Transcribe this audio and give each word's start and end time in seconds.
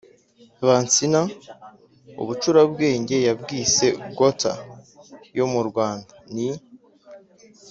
vansina 0.65 1.21
ubucurabwenge 2.21 3.17
yabwise 3.27 3.85
"gotha" 4.17 4.53
yo 5.37 5.45
mu 5.51 5.61
rwanda: 5.69 6.11
ni 6.33 6.49